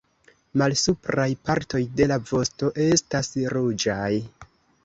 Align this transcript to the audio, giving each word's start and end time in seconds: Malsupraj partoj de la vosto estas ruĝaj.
Malsupraj 0.61 1.27
partoj 1.51 1.83
de 2.01 2.09
la 2.13 2.19
vosto 2.31 2.73
estas 2.87 3.31
ruĝaj. 3.55 4.11